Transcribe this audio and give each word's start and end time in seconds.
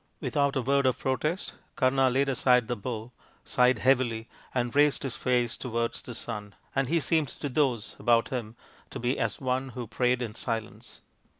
Without 0.19 0.55
a 0.55 0.63
word 0.63 0.87
of 0.87 0.97
protest 0.97 1.53
Kama 1.75 2.09
laid 2.09 2.27
aside 2.27 2.67
the 2.67 2.75
bow, 2.75 3.11
sighed 3.43 3.77
heavily, 3.77 4.27
and 4.51 4.75
raised 4.75 5.03
his 5.03 5.15
face 5.15 5.55
towards 5.55 6.01
the 6.01 6.15
sun; 6.15 6.55
and 6.75 6.87
he 6.87 6.99
seemed 6.99 7.27
to 7.27 7.49
those 7.49 7.97
about 7.99 8.29
him 8.29 8.55
to 8.89 8.97
be 8.99 9.19
as 9.19 9.39
one 9.39 9.69
who 9.77 9.85
prayed 9.85 10.23
in 10.23 10.33
silence. 10.33 11.01